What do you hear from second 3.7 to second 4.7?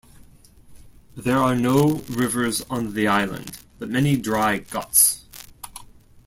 but many dry